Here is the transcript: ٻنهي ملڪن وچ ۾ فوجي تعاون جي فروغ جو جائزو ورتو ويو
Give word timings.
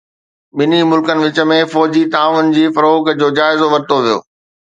ٻنهي 0.59 0.79
ملڪن 0.91 1.17
وچ 1.25 1.37
۾ 1.51 1.57
فوجي 1.73 2.03
تعاون 2.15 2.49
جي 2.55 2.65
فروغ 2.77 3.11
جو 3.19 3.27
جائزو 3.41 3.67
ورتو 3.75 3.97
ويو 4.03 4.17